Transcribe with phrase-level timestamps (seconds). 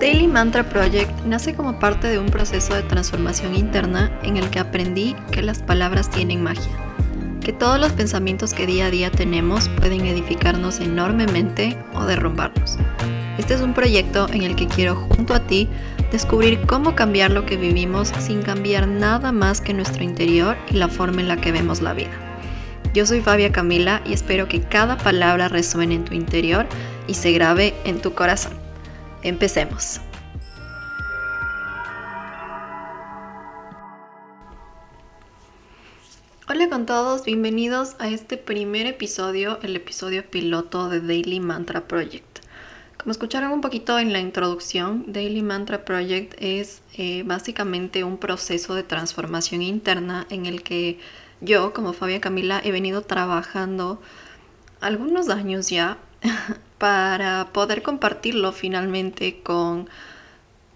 [0.00, 4.58] Daily Mantra Project nace como parte de un proceso de transformación interna en el que
[4.58, 6.72] aprendí que las palabras tienen magia,
[7.42, 12.78] que todos los pensamientos que día a día tenemos pueden edificarnos enormemente o derrumbarnos.
[13.36, 15.68] Este es un proyecto en el que quiero junto a ti
[16.10, 20.88] descubrir cómo cambiar lo que vivimos sin cambiar nada más que nuestro interior y la
[20.88, 22.12] forma en la que vemos la vida.
[22.94, 26.66] Yo soy Fabia Camila y espero que cada palabra resuene en tu interior
[27.06, 28.59] y se grabe en tu corazón.
[29.22, 30.00] Empecemos.
[36.48, 42.40] Hola con todos, bienvenidos a este primer episodio, el episodio piloto de Daily Mantra Project.
[42.96, 48.74] Como escucharon un poquito en la introducción, Daily Mantra Project es eh, básicamente un proceso
[48.74, 50.98] de transformación interna en el que
[51.42, 54.00] yo, como Fabia Camila, he venido trabajando
[54.80, 55.98] algunos años ya
[56.80, 59.90] para poder compartirlo finalmente con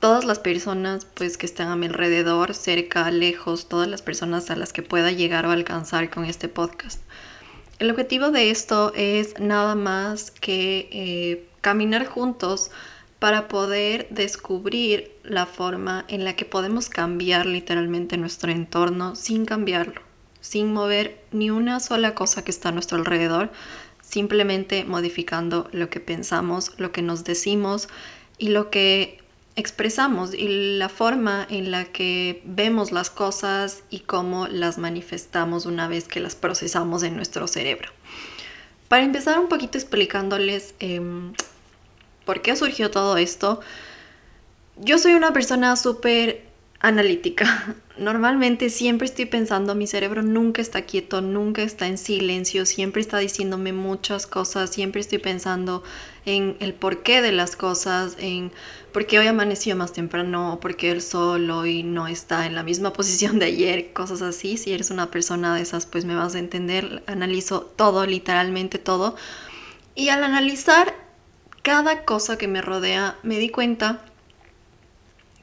[0.01, 4.57] todas las personas pues que están a mi alrededor, cerca, lejos, todas las personas a
[4.57, 7.01] las que pueda llegar o alcanzar con este podcast.
[7.79, 12.71] El objetivo de esto es nada más que eh, caminar juntos
[13.19, 20.03] para poder descubrir la forma en la que podemos cambiar literalmente nuestro entorno sin cambiarlo,
[20.43, 23.51] sin mover ni una sola cosa que está a nuestro alrededor,
[24.15, 27.89] simplemente modificando lo que pensamos, lo que nos decimos
[28.39, 29.19] y lo que
[29.57, 35.89] expresamos y la forma en la que vemos las cosas y cómo las manifestamos una
[35.89, 37.91] vez que las procesamos en nuestro cerebro.
[38.87, 41.33] Para empezar un poquito explicándoles em,
[42.25, 43.63] por qué surgió todo esto,
[44.77, 46.54] yo soy una persona súper
[46.85, 47.77] analítica.
[47.97, 53.19] Normalmente siempre estoy pensando, mi cerebro nunca está quieto, nunca está en silencio, siempre está
[53.19, 55.83] diciéndome muchas cosas, siempre estoy pensando
[56.27, 58.53] en el porqué de las cosas, en
[58.93, 62.63] por qué hoy amaneció más temprano, por qué el sol hoy no está en la
[62.63, 64.57] misma posición de ayer, cosas así.
[64.59, 67.03] Si eres una persona de esas, pues me vas a entender.
[67.07, 69.17] Analizo todo, literalmente todo.
[69.95, 70.95] Y al analizar
[71.63, 74.05] cada cosa que me rodea, me di cuenta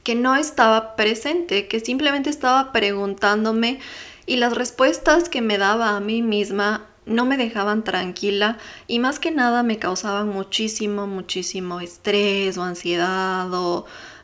[0.02, 3.78] que no estaba presente, que simplemente estaba preguntándome
[4.26, 9.18] y las respuestas que me daba a mí misma no me dejaban tranquila y más
[9.18, 13.48] que nada me causaban muchísimo, muchísimo estrés o ansiedad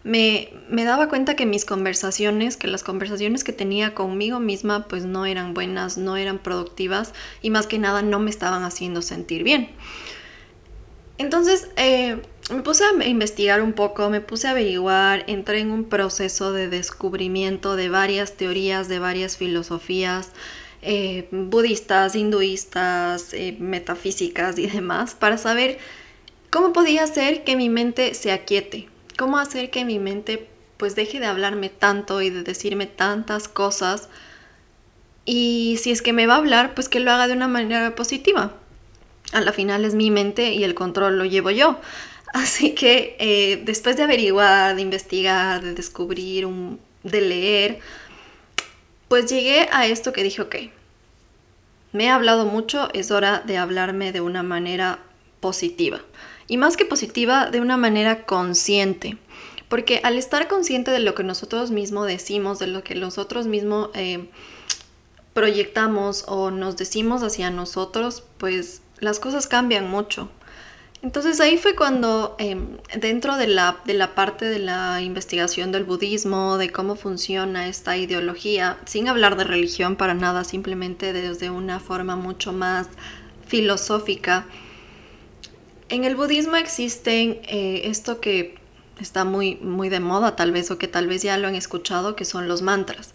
[0.05, 5.05] me, me, daba cuenta que mis conversaciones, que las conversaciones que tenía conmigo misma pues
[5.05, 7.13] no eran buenas, no eran productivas
[7.43, 9.71] y más que nada no me estaban haciendo sentir bien.
[11.19, 15.85] Entonces eh, me puse a investigar un poco, me puse a averiguar, entré en un
[15.85, 20.31] proceso de descubrimiento de varias teorías, de varias filosofías
[20.81, 25.79] eh, budistas, hinduistas, eh, metafísicas y demás, para saber
[26.51, 28.89] cómo podía hacer que mi mente se aquiete,
[29.19, 34.09] cómo hacer que mi mente pues deje de hablarme tanto y de decirme tantas cosas
[35.25, 37.95] y si es que me va a hablar, pues que lo haga de una manera
[37.95, 38.55] positiva
[39.33, 41.77] a la final es mi mente y el control lo llevo yo.
[42.33, 46.47] Así que eh, después de averiguar, de investigar, de descubrir,
[47.03, 47.81] de leer,
[49.09, 50.57] pues llegué a esto que dije, ok,
[51.93, 54.99] me he hablado mucho, es hora de hablarme de una manera
[55.41, 56.01] positiva.
[56.47, 59.19] Y más que positiva, de una manera consciente.
[59.69, 63.91] Porque al estar consciente de lo que nosotros mismos decimos, de lo que nosotros mismos
[63.95, 64.29] eh,
[65.35, 70.31] proyectamos o nos decimos hacia nosotros, pues las cosas cambian mucho.
[71.01, 75.85] Entonces ahí fue cuando em, dentro de la, de la parte de la investigación del
[75.85, 81.79] budismo, de cómo funciona esta ideología, sin hablar de religión para nada, simplemente desde una
[81.79, 82.89] forma mucho más
[83.47, 84.47] filosófica,
[85.89, 88.57] en el budismo existen eh, esto que
[89.01, 92.17] está muy, muy de moda tal vez o que tal vez ya lo han escuchado,
[92.17, 93.15] que son los mantras.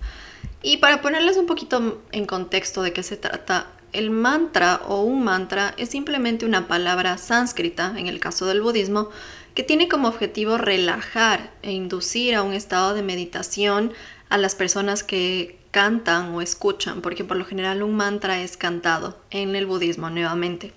[0.61, 5.23] Y para ponerles un poquito en contexto de qué se trata, el mantra o un
[5.23, 9.09] mantra es simplemente una palabra sánscrita, en el caso del budismo,
[9.53, 13.93] que tiene como objetivo relajar e inducir a un estado de meditación
[14.29, 19.17] a las personas que cantan o escuchan, porque por lo general un mantra es cantado
[19.29, 20.73] en el budismo nuevamente.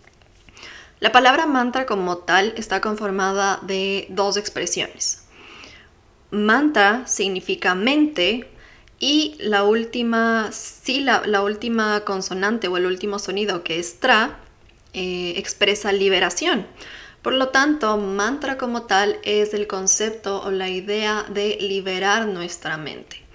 [1.01, 5.25] La palabra mantra como tal está conformada de dos expresiones.
[6.31, 8.49] Mantra significa mente
[8.99, 14.39] y la última sílaba, la última consonante o el último sonido que es tra
[14.95, 16.67] eh, expresa liberación.
[17.23, 22.77] Por lo tanto, mantra como tal es el concepto o la idea de liberar nuestra
[22.77, 23.27] mente.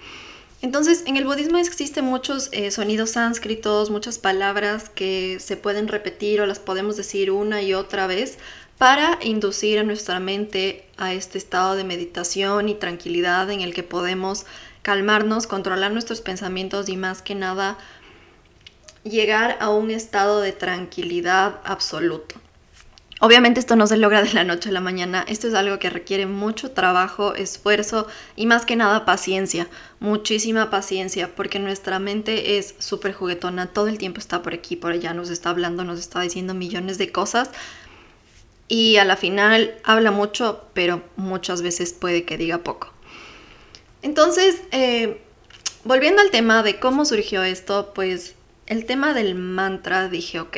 [0.61, 6.39] Entonces, en el budismo existen muchos eh, sonidos sánscritos, muchas palabras que se pueden repetir
[6.39, 8.37] o las podemos decir una y otra vez
[8.77, 13.83] para inducir a nuestra mente a este estado de meditación y tranquilidad en el que
[13.83, 14.45] podemos
[14.81, 17.78] calmarnos, controlar nuestros pensamientos y más que nada
[19.04, 22.36] llegar a un estado de tranquilidad absoluto.
[23.24, 25.92] Obviamente esto no se logra de la noche a la mañana, esto es algo que
[25.92, 29.68] requiere mucho trabajo, esfuerzo y más que nada paciencia,
[30.00, 34.94] muchísima paciencia, porque nuestra mente es súper juguetona, todo el tiempo está por aquí, por
[34.94, 37.51] allá, nos está hablando, nos está diciendo millones de cosas
[38.68, 42.92] y a la final habla mucho, pero muchas veces puede que diga poco.
[44.01, 45.21] Entonces, eh,
[45.83, 50.57] volviendo al tema de cómo surgió esto, pues el tema del mantra dije, ok,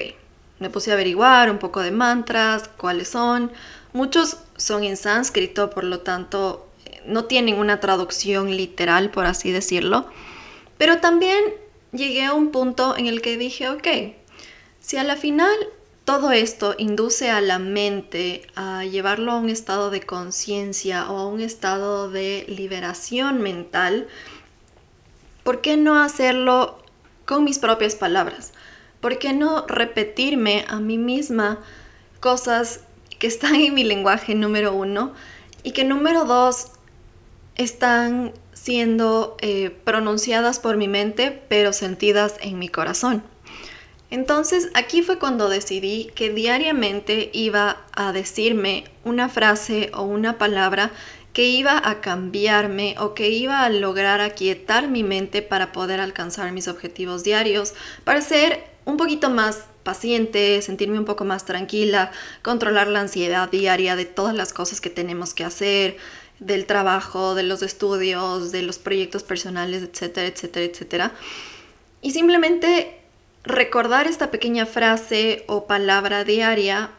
[0.60, 3.51] me puse a averiguar un poco de mantras, cuáles son.
[3.92, 6.68] Muchos son en sánscrito, por lo tanto
[7.06, 10.07] no tienen una traducción literal, por así decirlo.
[10.78, 11.44] Pero también
[11.92, 13.88] llegué a un punto en el que dije, ok,
[14.80, 15.54] si a la final
[16.05, 21.27] todo esto induce a la mente a llevarlo a un estado de conciencia o a
[21.27, 24.07] un estado de liberación mental,
[25.44, 26.83] ¿por qué no hacerlo
[27.25, 28.51] con mis propias palabras?
[29.00, 31.59] ¿Por qué no repetirme a mí misma
[32.19, 32.81] cosas
[33.19, 35.13] que están en mi lenguaje número uno
[35.63, 36.71] y que número dos
[37.55, 43.23] están siendo eh, pronunciadas por mi mente pero sentidas en mi corazón?
[44.13, 50.92] Entonces aquí fue cuando decidí que diariamente iba a decirme una frase o una palabra
[51.33, 56.51] que iba a cambiarme o que iba a lograr aquietar mi mente para poder alcanzar
[56.51, 57.74] mis objetivos diarios,
[58.04, 62.12] para ser un poquito más paciente, sentirme un poco más tranquila,
[62.44, 65.98] controlar la ansiedad diaria de todas las cosas que tenemos que hacer,
[66.38, 71.12] del trabajo, de los estudios, de los proyectos personales, etcétera, etcétera, etcétera.
[72.04, 73.02] Y simplemente
[73.44, 76.92] recordar esta pequeña frase o palabra diaria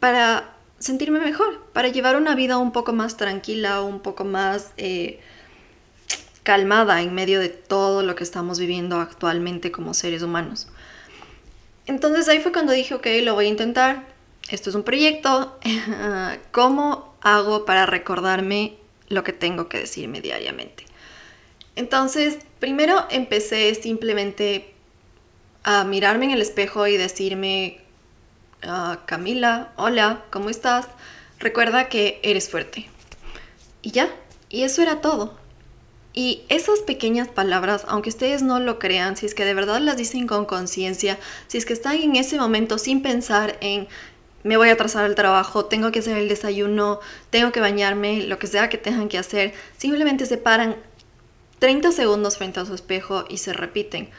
[0.00, 5.20] para sentirme mejor, para llevar una vida un poco más tranquila, un poco más eh,
[6.42, 10.68] calmada en medio de todo lo que estamos viviendo actualmente como seres humanos.
[11.86, 14.06] Entonces ahí fue cuando dije, ok, lo voy a intentar,
[14.50, 15.58] esto es un proyecto,
[16.52, 18.76] ¿cómo hago para recordarme
[19.08, 20.84] lo que tengo que decirme diariamente?
[21.74, 24.71] Entonces, primero empecé simplemente
[25.64, 27.78] a mirarme en el espejo y decirme,
[28.62, 30.86] ah, Camila, hola, ¿cómo estás?
[31.38, 32.88] Recuerda que eres fuerte.
[33.82, 34.08] Y ya,
[34.48, 35.34] y eso era todo.
[36.14, 39.96] Y esas pequeñas palabras, aunque ustedes no lo crean, si es que de verdad las
[39.96, 43.88] dicen con conciencia, si es que están en ese momento sin pensar en
[44.44, 46.98] me voy a atrasar al trabajo, tengo que hacer el desayuno,
[47.30, 50.76] tengo que bañarme, lo que sea que tengan que hacer, simplemente se paran
[51.60, 54.10] 30 segundos frente a su espejo y se repiten.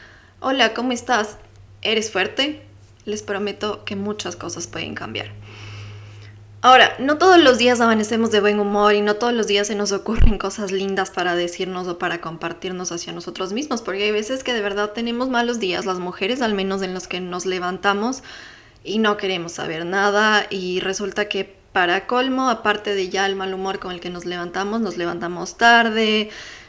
[0.46, 1.38] Hola, ¿cómo estás?
[1.80, 2.60] ¿Eres fuerte?
[3.06, 5.28] Les prometo que muchas cosas pueden cambiar.
[6.60, 9.74] Ahora, no todos los días amanecemos de buen humor y no todos los días se
[9.74, 14.44] nos ocurren cosas lindas para decirnos o para compartirnos hacia nosotros mismos, porque hay veces
[14.44, 18.22] que de verdad tenemos malos días, las mujeres al menos en los que nos levantamos
[18.82, 23.54] y no queremos saber nada y resulta que para colmo, aparte de ya el mal
[23.54, 26.28] humor con el que nos levantamos, nos levantamos tarde,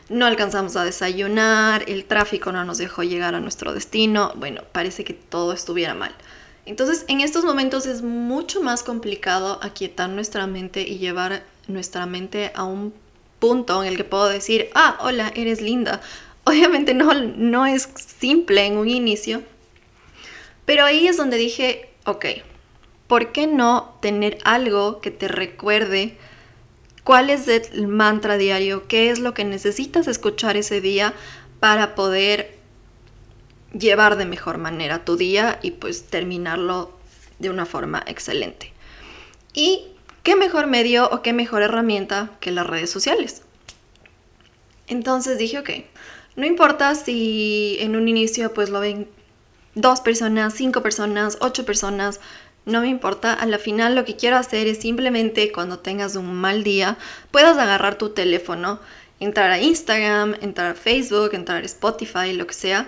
[0.10, 5.04] no alcanzamos a desayunar, el tráfico no nos dejó llegar a nuestro destino, bueno, parece
[5.04, 6.14] que todo estuviera mal.
[6.66, 12.52] Entonces, en estos momentos es mucho más complicado aquietar nuestra mente y llevar nuestra mente
[12.56, 12.94] a un
[13.40, 16.02] punto en el que puedo decir, ah, hola, eres linda.
[16.44, 19.44] Obviamente no, no es simple en un inicio,
[20.66, 22.26] pero ahí es donde dije, ok,
[23.08, 26.18] ¿por qué no tener algo que te recuerde
[27.06, 31.14] cuál es el mantra diario, qué es lo que necesitas escuchar ese día
[31.62, 32.58] para poder
[33.72, 36.92] llevar de mejor manera tu día y pues terminarlo
[37.38, 38.74] de una forma excelente.
[39.54, 39.88] Y
[40.24, 43.44] qué mejor medio o qué mejor herramienta que las redes sociales.
[44.88, 45.70] Entonces dije, ok,
[46.36, 49.08] no importa si en un inicio pues lo ven
[49.76, 52.20] dos personas, cinco personas, ocho personas,
[52.66, 56.34] no me importa, a la final lo que quiero hacer es simplemente cuando tengas un
[56.34, 56.98] mal día,
[57.32, 58.80] puedas agarrar tu teléfono,
[59.20, 62.88] entrar a Instagram, entrar a Facebook, entrar a Spotify, lo que sea,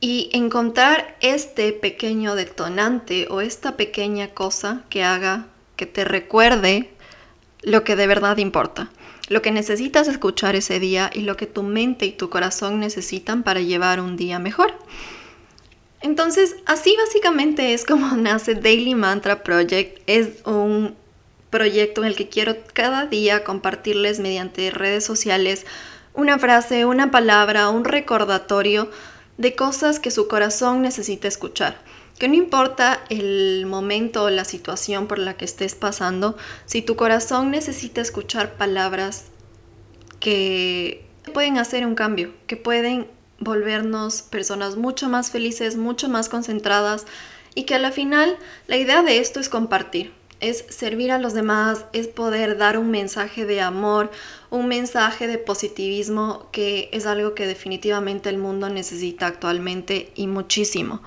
[0.00, 6.90] y encontrar este pequeño detonante o esta pequeña cosa que haga que te recuerde
[7.62, 8.90] lo que de verdad importa,
[9.28, 13.42] lo que necesitas escuchar ese día y lo que tu mente y tu corazón necesitan
[13.42, 14.74] para llevar un día mejor.
[16.06, 20.00] Entonces, así básicamente es como nace Daily Mantra Project.
[20.06, 20.94] Es un
[21.50, 25.66] proyecto en el que quiero cada día compartirles mediante redes sociales
[26.14, 28.88] una frase, una palabra, un recordatorio
[29.36, 31.76] de cosas que su corazón necesita escuchar.
[32.18, 36.96] que no importa el momento o la situación por la que estés pasando, si tu
[36.96, 39.24] corazón necesita escuchar palabras
[40.18, 43.08] que pueden hacer un cambio, que pueden
[43.38, 47.06] volvernos personas mucho más felices, mucho más concentradas
[47.54, 51.34] y que a la final la idea de esto es compartir, es servir a los
[51.34, 54.10] demás, es poder dar un mensaje de amor,
[54.50, 61.02] un mensaje de positivismo que es algo que definitivamente el mundo necesita actualmente y muchísimo.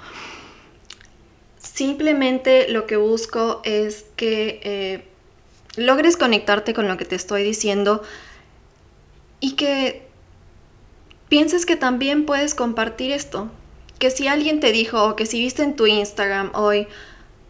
[1.58, 5.06] Simplemente lo que busco es que eh,
[5.76, 8.02] logres conectarte con lo que te estoy diciendo
[9.40, 10.09] y que
[11.30, 13.50] pienses que también puedes compartir esto.
[14.00, 16.88] Que si alguien te dijo o que si viste en tu Instagram hoy,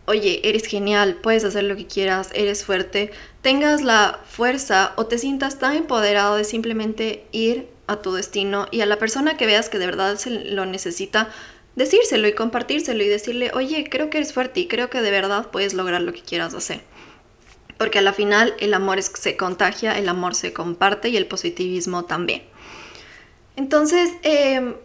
[0.05, 5.19] oye, eres genial, puedes hacer lo que quieras, eres fuerte, tengas la fuerza o te
[5.19, 9.69] sientas tan empoderado de simplemente ir a tu destino y a la persona que veas
[9.69, 11.29] que de verdad se lo necesita,
[11.75, 15.51] decírselo y compartírselo y decirle, oye, creo que eres fuerte y creo que de verdad
[15.51, 16.81] puedes lograr lo que quieras hacer.
[17.77, 22.05] Porque a la final el amor se contagia, el amor se comparte y el positivismo
[22.05, 22.41] también.
[23.59, 24.75] Entonces, em,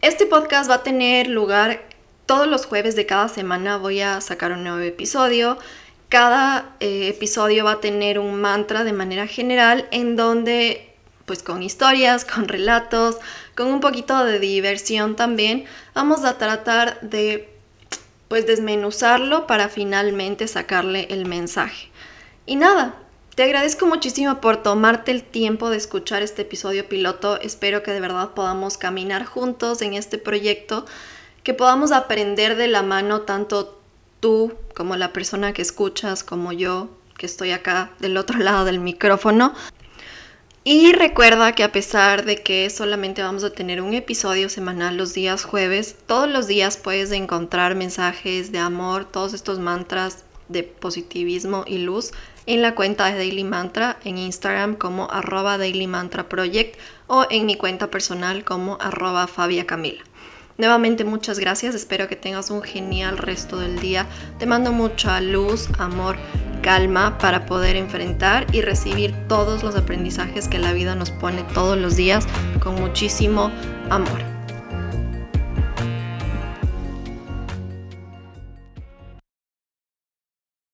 [0.00, 1.82] este podcast va a tener lugar
[2.24, 3.76] todos los jueves de cada semana.
[3.76, 5.58] Voy a sacar un nuevo episodio.
[6.08, 10.94] Cada eh, episodio va a tener un mantra de manera general en donde
[11.26, 13.18] pues con historias, con relatos,
[13.54, 17.50] con un poquito de diversión también, vamos a tratar de
[18.28, 21.90] pues desmenuzarlo para finalmente sacarle el mensaje.
[22.46, 22.94] Y nada,
[23.38, 27.40] te agradezco muchísimo por tomarte el tiempo de escuchar este episodio piloto.
[27.40, 30.86] Espero que de verdad podamos caminar juntos en este proyecto,
[31.44, 33.80] que podamos aprender de la mano tanto
[34.18, 38.80] tú como la persona que escuchas, como yo que estoy acá del otro lado del
[38.80, 39.54] micrófono.
[40.64, 45.14] Y recuerda que a pesar de que solamente vamos a tener un episodio semanal los
[45.14, 51.62] días jueves, todos los días puedes encontrar mensajes de amor, todos estos mantras de positivismo
[51.68, 52.10] y luz
[52.48, 56.76] en la cuenta de Daily Mantra en Instagram como arroba Daily Mantra Project
[57.06, 60.02] o en mi cuenta personal como arroba Fabia Camila.
[60.56, 64.06] Nuevamente muchas gracias, espero que tengas un genial resto del día.
[64.38, 66.16] Te mando mucha luz, amor
[66.62, 71.78] calma para poder enfrentar y recibir todos los aprendizajes que la vida nos pone todos
[71.78, 72.26] los días
[72.60, 73.52] con muchísimo
[73.90, 74.37] amor.